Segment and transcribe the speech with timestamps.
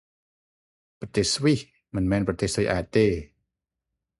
[0.99, 1.59] ប្រទេសស្វ៊ីស
[1.95, 3.07] មិនមែនប្រទេសស៊ុយអែតទេ។